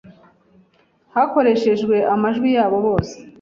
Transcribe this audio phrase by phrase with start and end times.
[1.15, 3.15] hakoreshejwe amajwi yabo bose,